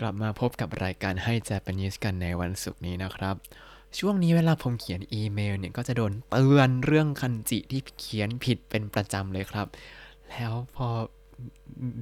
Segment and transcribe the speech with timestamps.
[0.00, 3.34] กลับมาพบกับรายการให้ Japanese กันในวันศุกร์นี้นะครับ
[3.98, 9.66] ช่วงนี้เวลาผมเขียนอีเมลเนี่ยก็จะโดนเตือนเรื่องคันจิที่เขียนผิดเป็นประจำเลยครับ
[10.30, 10.88] แล้วพอ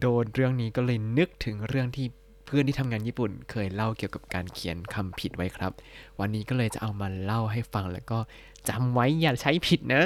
[0.00, 2.06] โดนเรื่องนี้ก็เลยนึกถึงเรื่องที่
[2.46, 5.72] เพื่อนที่ทำงานญี่ปุ่นเคยเล่าเกี่ยวกับการเขียนคำผิดไว้ครับ
[6.20, 8.18] วันนี้ก็เลยจะเอามาเล่าให้ฟังแล้วก็
[8.68, 10.02] จำไว้อย่าใช้ผิดนะ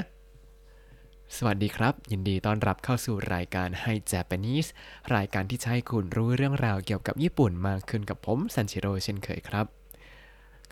[1.36, 4.68] สวัสดีครับ ยินดีต้อนรับเข้าสู่รายการให้ Japanese
[5.14, 9.66] รายการที่จะให้คุณรู้เรื่องราวเกี่ยวกับญี่ปุ่นมากขึ้นกับผมซันชิโร่เช่นเคยครับ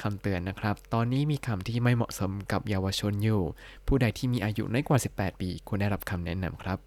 [0.03, 3.43] คำเตือนนะครับ ตอนนี้มีคำที่ไม่เหมาะสมกับเยาวชนอยู่
[3.87, 6.79] ผู้ใดที่มีอายุน้อยกว่า 18 ปีควรได้รับคำแนะนำครับ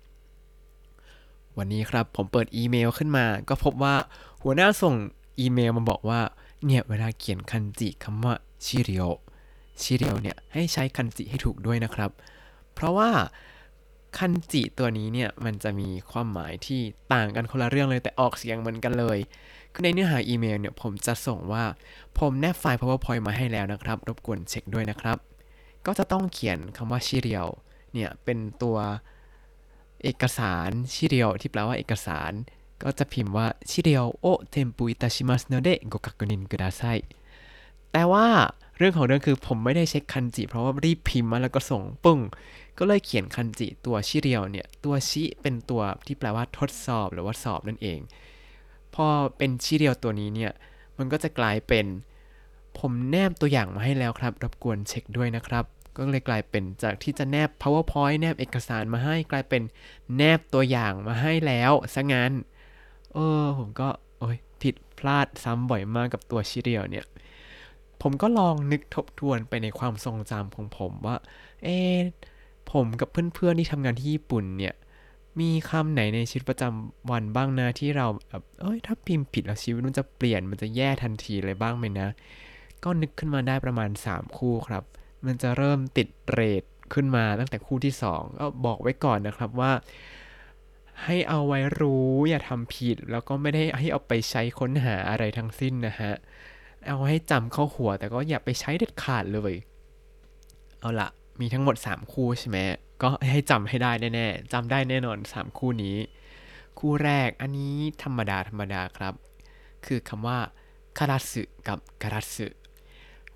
[1.58, 3.96] วันนี้ครับผมเปิดอีเมลขึ้นมา ก็พบว่า
[4.44, 4.96] หัวหน้าส่ง
[5.40, 6.22] อีเมลมาบอกว่า
[6.66, 8.34] เนี่ยเวลาเขียนคันจิคำว่า
[8.66, 12.12] 資料 資料 เนี่ยให้ใช้คันจิให้ถูกด้วยนะครับ
[12.74, 13.12] เพราะว่า
[14.18, 16.82] คันจิตัวนี้เนี่ยมันจะมีความหมายที่
[17.14, 19.18] ต่างกันคนละเรื่องเลยแต่ออกเสียงเหมือนกันเลย
[19.74, 21.64] คือในเนื้อหาอีเมลเนี่ยผมจะส่งว่า
[22.20, 25.18] ผมแนบไฟล์ powerpoint มาให้แล้วนะครับ รบกวนเช็คด้วยนะครับ
[25.86, 27.48] ก็จะต้องเขียนคำว่า資料
[27.94, 28.78] เนี่ยเป็นตัว
[30.04, 32.32] เอกสาร資料 ที่แปลว่าเอกสาร
[32.84, 36.82] ก็จะพิมพ์ว่า資料を添付いたしますのでご確認ください
[37.92, 38.28] แต่ว่า
[38.78, 42.20] เรื่องของเรื่องคือผมไม่ได้เช็คคันจิ เพราะว่ารีบพิมพ์มาแล้วก็ส่งปึ้ง
[42.84, 48.00] ก็เลยเขียนคันจิตัวชิเรียวเนี่ย ตัวชิเป็นตัวที่แปลว่าทดสอบหรือว่าสอบนั่นเอง
[48.96, 49.08] พอ
[49.38, 50.52] เป็นชิเรียวตัวนี้เนี่ย
[50.98, 51.86] มันก็จะกลายเป็น
[52.80, 55.66] ผมแนบตัวอย่างมาให้แล้วครับ รบกวนเช็คด้วยนะครับ
[55.98, 59.62] ก็เลยกลายเป็นจากที่จะแนบ powerpoint แนบเอกสารมาให้กลายเป็น
[60.18, 62.32] แนบตัวอย่างมาให้แล้วซะงั้น
[63.14, 63.90] เออ ผมก็
[64.20, 67.06] โอ้ยผิดพลาดซ้ำบ่อยมากกับตัวชิเรียวเนี่ย
[68.02, 71.16] ผมก็ลองนึกทบทวนไปในความทรงจำของผมว่า
[71.64, 71.98] เอ๊ะ
[72.72, 74.74] ผมกับเพื่อนๆที่ทำงานที่ญี่ปุ่นเนี่ย
[75.40, 82.08] มีคำไหนในชีวิตประจำวันบ้างนะที่เราแบบเอ้ยถ้าพิมพ์ผิดแล้วชีวิตมันจะเปลี่ยนมันจะแย่ทันทีเลยบ้างไหมนะ
[82.84, 84.84] ก็นึกขึ้นมาได้ประมาณ 3 คู่ครับ
[85.26, 89.72] มันจะเริ่มติดเรทขึ้นมาตั้งแต่คู่ที่ 2 ก็บอกไว้ก่อนนะครับว่า
[91.04, 96.14] ให้เอาไว้รู้อย่าทำผิดแล้วก็ไม่ได้ให้เอาไปใช้ค้นหาอะไรทั้งสิ้นนะฮะ
[96.88, 99.54] เอาให้จำเข้าหัวแต่ก็อย่าไปใช้เด็ดขาดเลย
[100.80, 101.10] เอาละ
[101.40, 102.58] มีทั้งหมด 3 คู่ใช่ไหม
[103.02, 105.98] ก็ให้จำให้ได้แน่ๆจำได้แน่นอน 3 คู่นี้
[106.80, 109.14] คู่แรกอันนี้ธรรมดาธรรมดาครับ
[109.86, 110.40] คือคำว่า
[110.98, 112.48] คาราสึกับคาราสึ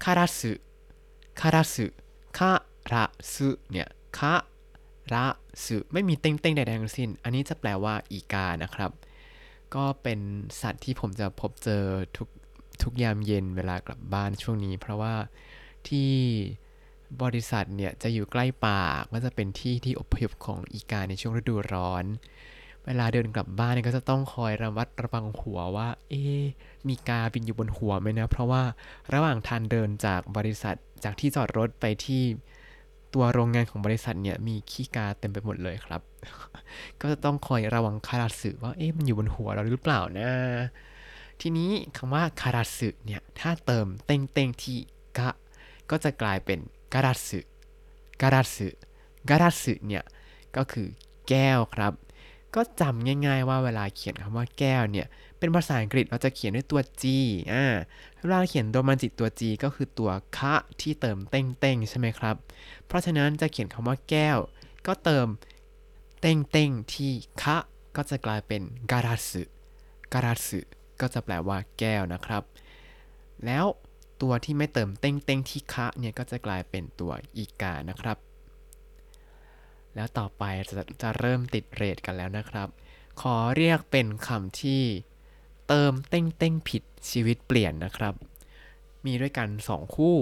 [0.03, 0.51] คาราสึ
[1.41, 1.85] คาราสึ
[2.37, 2.51] คา
[2.93, 4.33] ราสึเนี่ยคา
[5.13, 5.25] รา
[5.65, 8.91] สึไม่มีเต้งเต้งใดๆทั้งสิ้น อันนี้จะแปลว่าอีกานะครับ
[9.75, 10.19] ก็เป็น
[10.61, 11.83] สัตว์ที่ผมจะพบเจอ
[12.17, 12.27] ทุก
[12.81, 15.15] ทุกยามเย็นเวลากลับบ้านช่วงนี้ เพราะว่า
[15.87, 16.11] ที่
[17.23, 18.81] บริษัทเนี่ยจะอยู่ใกล้ป่า
[19.13, 22.05] ก็จะเป็นที่ที่อพยพของอีกาในช่วงฤดูร้อน
[22.85, 26.23] เวลาเดินกลับบ้านเนี่ยก็จะต้องคอยระวัดระวังหัวว่า เอ๊
[26.87, 28.63] มีกาบินอยู่บนหัวไหมนะ เพราะว่า
[29.13, 32.23] ระหว่างทางเดินจากบริษัทจากที่จอดรถไปที่
[33.13, 36.01] ตัวโรงงานของบริษัทเนี่ยมีขี้กาเต็มไปหมดเลยครับ
[36.99, 40.29] ก็จะต้องคอยระวังคาราสึว่าเอ๊ะมันอยู่บนหัวเราหรือเปล่านะ
[41.41, 44.79] ทีนี้คำว่าคาราสึเนี่ยถ้าเติมเต็งเต็งที่
[45.17, 45.29] กะ
[45.89, 46.59] ก็จะกลายเป็น
[46.95, 47.39] การัสึ
[48.21, 48.67] การัสึ
[49.29, 50.03] การัสึเนี่ย
[50.55, 50.87] ก็คือ
[51.29, 51.93] แก้วครับ
[52.55, 55.07] ก็จำง่าย ๆ ว่าเวลาเขียนคำว่าแก้วเนี่ย
[55.37, 57.03] เป็นภาษาอังกฤษเราจะเขียนด้วยตัว G
[57.53, 57.65] อ่า
[58.19, 62.35] เวลาเขียนโดมันจิตตัว G ก็คือตัวคะที่เติมเต้งเต้งใช่ไหมครับ
[62.85, 64.37] เพราะฉะนั้นจะเขียนคำว่าแก้ว
[64.87, 65.27] ก็เติม
[66.21, 67.57] เต้งเต้งที่คะ
[67.95, 69.43] ก็จะกลายเป็นการัสึ
[70.13, 70.59] การัสึ
[71.01, 72.43] ก็จะแปลว่าแก้วนะครับ
[73.45, 73.65] แล้ว
[74.21, 78.17] ตัวที่ไม่เติมเต้งเต้งที่คะเนี่ยก็จะกลายเป็นตัวอีกานะครับ
[79.95, 82.67] แล้วต่อไปจะจะเริ่มติดเรทกันแล้วนะครับ
[83.21, 84.83] ขอเรียกเป็นคำที่
[85.67, 88.13] เติมเต้งเต้งผิดชีวิตเปลี่ยนนะครับ
[89.05, 90.17] มีด้วยกัน 2 คู่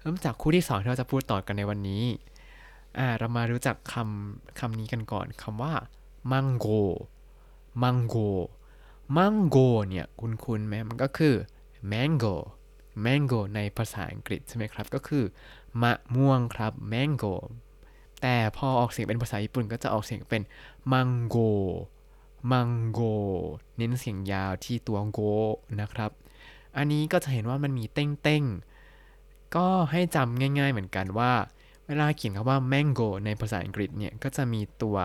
[0.00, 2.04] เริ่มจากคู่ที่ 2 ที่เราจะพูดต่อกันในวันนี้
[2.98, 5.72] อ่าเรามารู้จักคำคำนี้กันก่อนคำว่า
[6.32, 6.68] มังโก
[7.82, 8.16] มังโก
[9.16, 11.34] มังโกเนี่ย คุณคุณไหมมันก็คือ
[11.92, 12.34] mango
[13.04, 15.24] mango ในภาษาอังกฤษใช่ไหมครับ ก็คือ
[15.82, 17.34] มะม่วงครับ mango
[18.22, 20.42] แต่พอออกเสียงเป็นภาษาญี่ปุ่นก็จะออกเสียงเป็น
[20.92, 21.36] มังโก
[22.52, 23.00] มังโก
[23.76, 25.20] เน้นเสียงยาวที่ตัวโก
[25.80, 26.10] นะครับ
[26.76, 28.44] อันนี้ก็จะเห็นว่ามันมีเต้งเต้ง
[29.56, 31.32] ก็ให้จำง่าย ๆเหมือนกันว่า
[31.86, 34.96] เวลาเขียนคำว่า mango ในภาษาอังกฤษเนี่ยก็จะมีตัว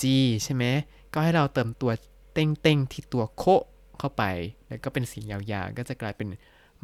[0.00, 0.02] g
[0.44, 0.64] ใช่ไหม
[1.12, 1.90] ก็ให้เราเติมตัว
[2.34, 3.44] เต้งเต้งที่ตัวโค
[3.98, 4.22] เข้าไป
[4.68, 6.28] แล้วก็เป็นเสียงยาวๆ ก็จะกลายเป็น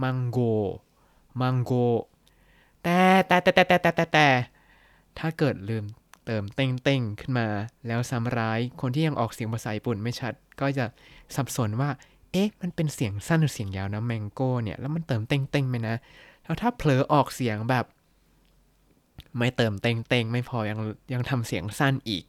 [0.03, 0.39] มังโก
[1.41, 1.73] มังโก
[2.83, 4.29] แต่แต่แต่แต่แต่แต่แต่
[5.19, 5.85] ถ้าเกิดลืม
[6.27, 7.49] เติมเต้งเต้งขึ้นมา
[7.87, 10.85] แล้วซ้ำร้ายคนที่ยังออกเสียงภาษาญี่ปุ่นไม่ชัด ก็จะ
[11.37, 11.91] สับสนว่า
[12.33, 15.97] เอ๊ะ มันเป็นเสียงสั้นหรือเสียงยาวนะแมงโก้เนี่ย แล้วมันเติมเต้งเต้งไหมนะ
[16.45, 17.85] แล้วถ้าเผลอออกเสียงแบบ
[19.37, 20.79] ไม่เติมเต้งเต้งไม่พอยัง
[21.13, 22.25] ยังทำเสียงสั้นอีก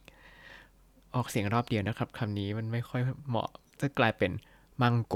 [1.14, 3.48] ออกเสียงรอบเดียวนะครับคำนี้มันไม่ค่อยเหมาะ
[3.80, 4.30] จะกลายเป็น
[4.82, 5.14] มังโก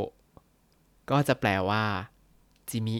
[1.11, 1.85] ก็จะแปลว่า
[2.71, 2.97] จิมิ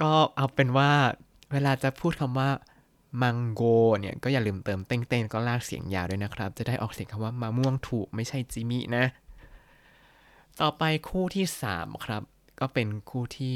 [0.00, 0.90] ก็เอาเป็นว่า
[1.52, 2.50] เวลาจะพูดคำว่า
[3.22, 3.62] มังโก
[4.00, 9.04] เนี่ยก็อย่าลืมเติมเต้งๆก็ลากเสียงยาวด้วยนะครับ จะได้ออกเสียงคำว่ามะม่วงถูกไม่ใช่จิมินะ
[10.60, 12.22] ต่อไปคู่ที่ 3 ครับ
[12.60, 13.54] ก็เป็นคู่ที่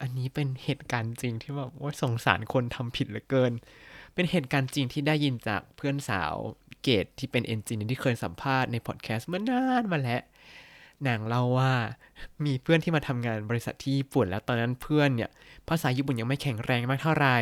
[0.00, 3.52] อันนี้เป็นเหตุการณ์จริงที่แบบว่าสงสารคนทำผิดเหลือเกิน
[4.14, 6.34] เป็นเหตุการณ์จริงที่ได้ยินจากเพื่อนสาว
[6.82, 10.22] เกตที่เป็น engineer ที่เคยสัมภาษณ์ในพอดแคสต์เมื่อนานมาแล้ว
[11.06, 11.74] นางเล่าว่า
[12.44, 15.30] มีเพื่อนที่มาทำงานบริษัทที่ญี่ปุ่น แล้วตอนนั้นเพื่อนเนี่ย
[15.68, 17.38] ภาษาญี่ปุ่นยังไม่แข็งแรงมากเท่าไหร่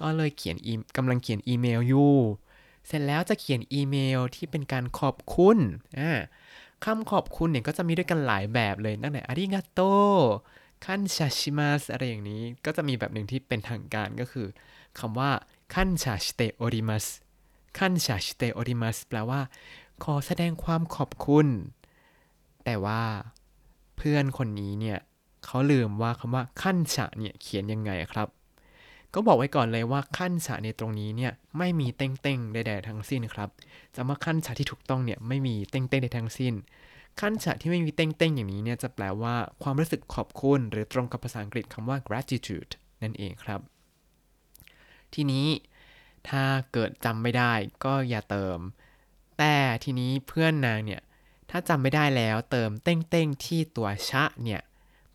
[0.00, 2.14] ก็เลยเขียนอีกำลังเขียนอีเมลอยู่
[2.86, 5.58] เสร็จแล้วจะเขียนอีเมลที่เป็นการขอบคุณ
[5.98, 6.10] อ่า
[6.84, 9.80] คำขอบคุณเนี่ยก็จะมีด้วยกันหลายแบบเลยตั้งแต่ありがとう
[10.84, 14.46] 感謝しますอะไรอย่างนี้ ก็จะมีแบบหนึ่งที่เป็นทางการก็คือ
[14.98, 15.30] คำว่า
[15.74, 17.06] คันชาชิเตโอริมัส
[17.78, 19.40] คันชาชิเตโอริมัสแปลว่า
[20.04, 21.46] ขอแสดงความขอบคุณ
[22.68, 23.02] แต่ว่า
[23.96, 24.98] เพื่อนคนนี้เนี่ย
[25.44, 28.28] เขาลืมว่าคำว่าขั้นฉะเนี่ยเขียนยังไงครับ
[29.14, 33.48] ก็บอกไว้ก่อนเลยว่าขั้นฉะในตรงนี้เนี่ยไม่มีเต้งเต้งๆใดๆทั้งสิ้นครับ
[33.94, 36.54] จะว่าขั้นฉะที่ถูกต้องเนี่ยไม่มีเต้งเต้งใดทั้งสิ้น
[37.20, 42.72] ขั้นฉะที่ไม่มีเต้งเต้งๆอย่างนี้เนี่ยจะแปลว่าความรู้สึกขอบคุณหรือตรงกับภาษาอังกฤษคำว่า gratitude
[43.02, 43.60] นั่นเองครับ
[45.14, 45.46] ทีนี้
[46.28, 47.52] ถ้าเกิดจำไม่ได้
[47.84, 48.58] ก็อย่าเติม
[49.38, 51.02] แต่ทีนี้เพื่อนนางเนี่ย
[51.58, 54.62] ถ้าจำไม่ได้แล้วเติมเต้งๆที่ตัวชะเนี่ย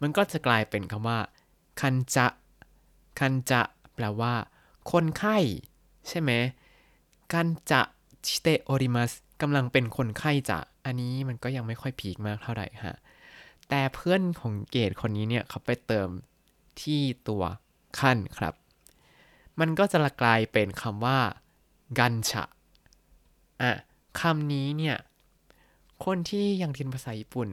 [0.02, 1.20] มันก็จะกลายเป็นคำว่า
[1.82, 2.28] คันจะ
[3.20, 3.62] คันจะ
[3.96, 4.34] แปลว่า
[4.92, 5.38] คนไข้
[6.08, 6.32] ใช่ไหม
[7.34, 7.82] คันจะ
[8.28, 9.12] ชิเตโอริมัส
[9.42, 12.98] กำลังเป็นคนไข้จะ อันนี้มันก็ยังไม่ค่อยพีคมากเท่าไหร่ฮะ
[13.70, 16.10] แต่เพื่อนของเกดคนนี้เนี่ยเขาไปเติม
[16.82, 17.44] ที่ตัว
[18.00, 18.54] ขั้นครับ
[19.60, 21.20] มันก็จะกลายเป็นคำว่า
[22.00, 22.44] กันฉะ
[23.62, 23.72] อะ
[24.20, 24.98] คำนี้เนี่ย
[26.06, 27.50] คนที่ยังเรียนภาษาญี่ปุ่น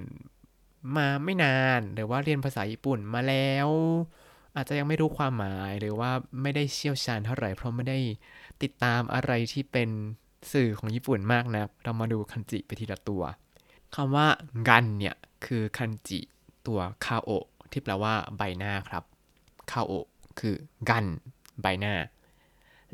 [0.96, 3.68] มาไม่นานหรือว่าเรียนภาษาญี่ปุ่นมาแล้ว
[4.56, 6.10] อาจจะยังไม่รู้ความหมายหรือว่า
[6.42, 7.98] ไม่ได้เชี่ยวชาญเท่าไหร่ เพราะไม่ได้
[8.62, 9.88] ติดตามอะไรที่เป็น
[10.52, 13.22] สื่อของญี่ปุ่นมากนะักเรามาดูคันจิไปทีละตัว
[13.94, 14.26] คำว่า
[14.68, 16.20] กันเนี่ย คือคันจิ
[16.66, 17.30] ตัวคาโอ
[17.72, 19.04] ที่แปลว่าใบหน้าครับ
[19.70, 19.92] คาโอ
[20.38, 20.56] คือ
[20.90, 21.04] กัน
[21.60, 21.94] ใบหน้า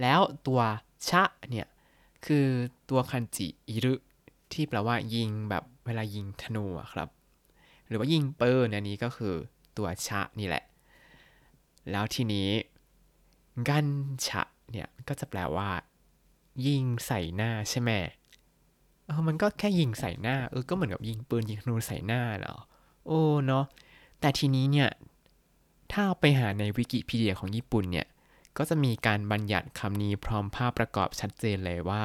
[0.01, 0.61] แล้วตัว
[1.09, 1.67] ชะเนี่ย
[2.27, 2.47] คือ
[2.91, 3.95] ตัวคันจิอิรุ
[4.53, 7.09] ที่แปลว่ายิงแบบเวลายิงธนูครับ
[7.89, 9.35] หรือว่ายิงปืนอันนี้ก็คือ
[9.77, 10.65] ตัวชะนี่แหละ
[11.91, 12.49] แล้วทีนี้
[13.69, 13.87] กัน
[14.27, 15.71] ฉะเนี่ยก็จะแปลว่า
[16.67, 17.91] ยิงใส่หน้าใช่ไหม
[19.07, 22.57] เออมันก็แค่ยิงใส่หน้า เออ ก็เหมือนกับยิงปืนยิงธนูใส่หน้าเหรอ
[23.07, 23.65] โอ้เนาะ
[24.21, 24.91] แต่ทีนี้เนี่ย
[25.91, 28.07] ถ้าเอาไปหาในวิกิพีเดียของญี่ปุ่นเนี่ย
[28.59, 32.05] ก็จะมีการบัญญัติคำนี้พร้อมภาพประกอบชัดเจนเลยว่า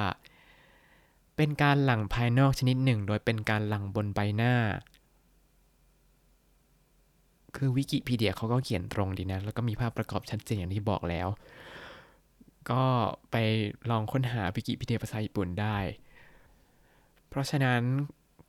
[1.40, 4.54] เป็นการหลั่งภายนอกชนิดหนึ่ง โดยเป็นการหลั่งบนใบหน้า
[7.56, 11.28] คือวิกิพีเดียเขาก็เขียนตรงดีนะ แล้วก็มีภาพประกอบชัดเจนอย่างที่บอกแล้ว
[12.70, 12.84] ก็
[13.30, 13.36] ไป
[13.90, 15.78] ลองค้นหาวิกิพีเดียภาษาญี่ปุ่นได้
[17.28, 17.82] เพราะฉะนั้น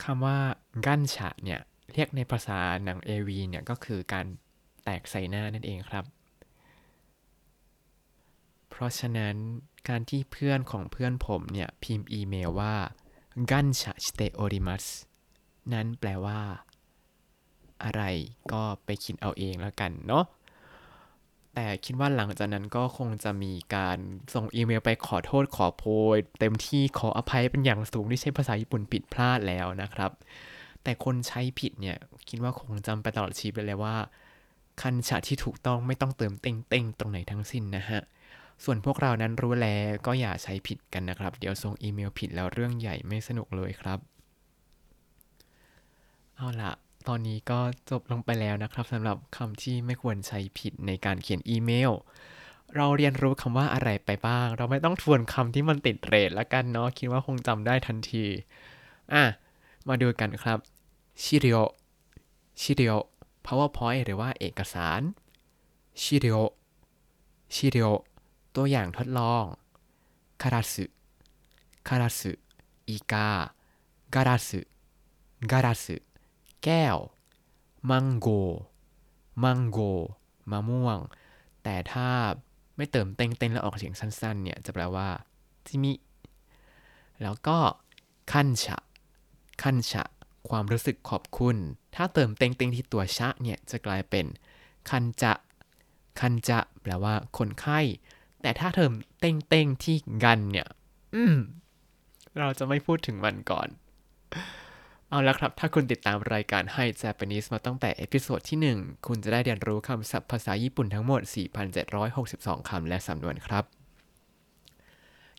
[0.03, 0.37] คำว่า
[0.85, 1.59] กั้นฉะเนี่ย
[1.93, 4.25] เรียกในภาษาหนัง AV เนี่ยก็คือการ
[4.83, 6.05] แตกใส่หน้านั่นเองครับ
[8.69, 9.35] เพราะฉะนั้น
[9.87, 12.75] การที่เพื่อนของเพื่อนผมเนี่ยพิมพ์อีเมลว่า
[13.51, 14.85] กันชะชิเตโอริมัส
[15.73, 16.39] นั้นแปลว่า
[17.83, 18.03] อะไร
[18.51, 20.25] ก็ไปคิดเอาเองแล้วกันเนาะ
[21.53, 23.97] แต่คิดว่าหลังจากนั้นก็คงจะมีการ
[24.33, 25.83] ส่งอีเมลไปขอโทษขอโพ
[26.15, 30.11] ย เต็มที่ขออภัยเป็นอย่างสูงที่ใช้ภาษาญี่ปุ่นผิดพลาดแล้วนะครับ
[30.83, 31.97] แต่คนใช้ผิดเนี่ย
[32.29, 33.95] คิดว่าคงจำไปตลอดชีวิตเลยว่า
[34.81, 38.01] คันฉะที่ถูกต้องไม่ต้องเติมเต็งเต็งตรงไหนทั้งสิ้นนะฮะ
[38.63, 43.99] ส่วนพวกเรานั้นรู้แล้วก็อย่าใช้ผิดกันนะครับ เดี๋ยวส่งอีเมลผิดแล้วเรื่องใหญ่ไม่สนุกเลยครับ
[46.35, 46.71] เอาละ
[47.07, 51.91] ตอนนี้ก็จบลงไปแล้วนะครับสำหรับคำที่ไม่ควรใช้ผิดในการเขียนอีเมล
[52.75, 58.25] เราเรียนรู้คำว่าอะไรไปบ้าง เราไม่ต้องทวนคำที่มันติดเรทแล้วกันเนาะคิดว่าคงจำได้ทันที
[59.13, 59.23] อะ
[59.87, 60.57] มาดูกันครับ
[61.23, 61.63] ชิรียว
[62.61, 62.97] ชิรียว
[63.45, 65.01] powerpoint หรือว่าเอกสาร
[66.01, 66.41] ชิรียว
[67.55, 67.91] ชิรียว
[68.55, 69.43] ตัวอย่างทดลอง
[70.41, 70.85] คาราสึ
[71.87, 72.31] คาราสึ
[72.89, 73.29] อีกา
[74.15, 74.61] การาสึ
[75.51, 75.95] การาสึ
[76.63, 76.97] แก้ว
[77.89, 78.27] มังโก
[79.43, 79.79] มังโก
[80.51, 80.99] มะม่วง
[81.63, 82.09] แต่ถ้า
[82.75, 85.09] ไม่เติมเต็งเต็งแล้วออกเสียงสั้นๆ เนี่ย จะแปลว่า
[85.67, 85.93] จิมิ
[87.21, 87.57] แล้วก็
[88.31, 88.77] คันฉะ
[89.63, 90.03] คันฉะ
[90.49, 91.57] ความรู้สึกขอบคุณ
[91.95, 94.25] ถ้าเติมเต็งเต็งที่ตัวชะเนี่ย จะกลายเป็น
[94.89, 95.33] คันจะ
[96.19, 97.79] คันจะ แปลว่าคนไข้
[98.41, 100.67] แต่ถ้าเติม点々 ที่ かんเนี่ย
[101.15, 101.37] อืม
[102.39, 103.67] เราจะไม่พูดถึงมันก่อน
[105.09, 111.21] เอาละครับ ถ้าคุณติดตามรายการให้ Japanese มาตั้งแต่ episode ที่ 1 คุณจะได้เรียนรู้คำศัพท์ภาษาญี่ปุ่นทั้งหมด
[111.95, 113.63] 4,762 คำและสำนวนครับ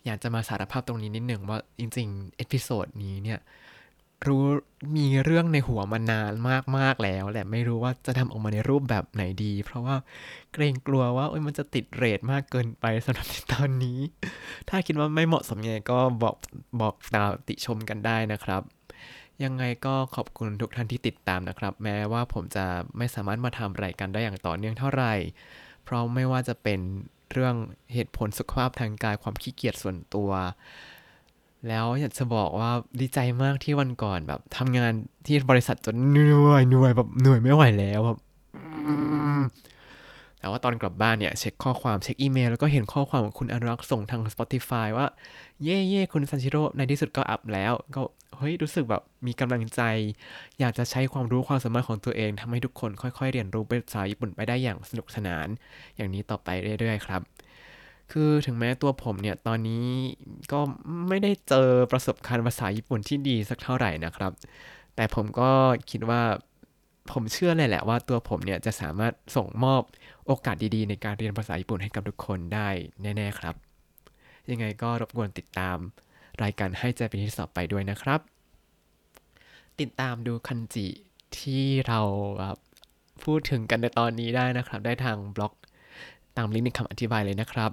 [0.04, 3.38] อยากจะมาสารภาพตรงนี้นิดหนึ่งว่าจริงๆ episode นี้เนี่ย
[4.26, 4.44] รู้
[4.96, 6.32] มีเรื่องในหัวมานาน
[6.78, 9.96] มากๆแล้วแหละไม่รู้ว่าจะทำออกมาในรูปแบบไหนดี เพราะว่า
[10.52, 13.98] เกรงกลัวว่าอยมันจะติดเรทมากเกินไปสำหรับตอนนี้
[14.68, 16.36] ถ้าคิดว่าไม่เหมาะสมยังไงก็บอก
[16.80, 18.62] บอกตาติชมกันได้นะครับ
[19.44, 22.64] ยังไงก็ขอบคุณทุกท่านที่ติดตามนะครับ แม้ว่าผมจะ
[22.98, 25.14] ไม่สามารถมาทำรายการได้อย่างต่อเนื่องเท่าไหร่
[25.84, 26.80] เพราะไม่ว่าจะเป็น
[27.32, 27.54] เรื่อง
[27.92, 30.30] เหตุผลสุขภาพทางกายความขี้เกียจส่วนตัว
[31.69, 34.92] แล้วอยากจะบอกว่าดีใจมากที่วันก่อนแบบทำงาน
[35.26, 38.19] ที่บริษัทจนเหนื่อยเหนื่อยแบบเหนื่อยไม่ไหวแล้วแบบ
[40.38, 45.07] แต่ว่าตอนกลับบ้านเนี่ยเช็คข้อความเช็คอีเมล แล้วก็เห็นข้อความของคุณอนุรักษ์ส่งทาง Spotify ว่า
[45.62, 48.00] เย่เย่คุณซันชิโร่ในที่สุดก็อัพแล้ว ก็
[48.38, 49.81] เฮ้ยรู้สึกแบบมีกำลังใจ
[50.61, 55.47] อยากจะใช้ความรู้ความสามารถของตัวเองทำให้ทุกคนค่อย ๆ เรียนรู้ภาษาญี่ปุ่นไปได้อย่างสนุกสนาน
[55.97, 56.49] อย่างนี้ต่อไป
[56.81, 57.23] เรื่อยๆ ครับ
[58.12, 59.87] คือถึงแม้ตัวผมเนี่ยตอนนี้
[60.52, 60.61] ก็
[61.09, 64.33] ไม่ได้เจอประสบการณ์ภาษาญี่ปุ่นที่ดีสักเท่าไหร่นะครับ
[64.97, 65.50] แต่ผมก็
[65.90, 66.23] คิดว่า
[67.12, 69.83] ผมเชื่อเลยแหละว่าตัวผมเนี่ยจะสามารถส่งมอบ
[70.26, 72.69] โอกาสดีๆ ในการเรียนภาษาญี่ปุ่นให้กับทุกคนได้
[73.02, 73.54] แน่ ๆ ครับ
[74.50, 75.76] ยังไงก็รบกวนติดตาม
[76.42, 78.21] รายการให้ใจเป็นที่สอบไปด้วยนะครับ
[79.81, 80.87] ติดตามดูคันจิ
[81.38, 82.00] ที่เรา
[83.25, 85.52] พูดถึงกันในตอนนี้ได้นะครับ ได้ทางบล็อก
[86.36, 87.70] ตามลิงก์ในคำอธิบายเลยนะครับ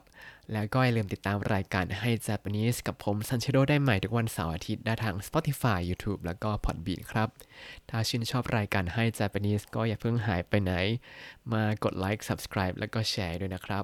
[0.54, 7.30] แล้วก็อย่าลืมติดตามรายการให้ Japanese กับผมซันเชโดได้ใหม่ทุกวันเสาร์อาทิตย์ได้ทาง Spotify YouTube แล้วก็ Podbean ครับ
[7.90, 10.74] ถ้าชื่นชอบรายการให้ Japanese ก็อย่าเพิ่งหายไปไหน
[11.54, 13.84] มากดไลค์ Subscribe แล้วก็แชร์ด้วยนะครับ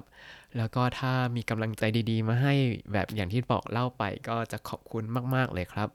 [0.56, 2.54] แล้วก็ถ้ามีกำลังใจดีๆ มาให้
[2.92, 5.04] แบบอย่างที่บอกเล่าไปก็จะขอบคุณ
[5.34, 5.88] มากๆเลยครับ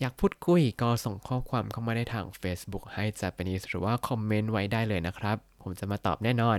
[0.00, 6.58] อยากพูดคุยก็ส่งข้อความเข้ามาได้ทาง Facebook ให้ Japanese หรือว่าคอมเมนต์ไว้ได้เลยนะครับ ผมจะมาตอบแน่นอน